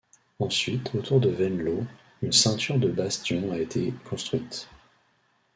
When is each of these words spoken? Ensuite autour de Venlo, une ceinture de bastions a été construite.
Ensuite 0.39 0.95
autour 0.95 1.19
de 1.19 1.29
Venlo, 1.29 1.85
une 2.23 2.31
ceinture 2.31 2.79
de 2.79 2.89
bastions 2.89 3.51
a 3.51 3.59
été 3.59 3.93
construite. 4.09 4.67